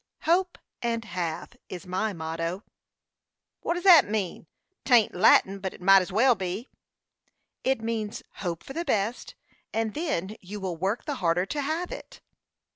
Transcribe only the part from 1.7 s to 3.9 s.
my motto." "What does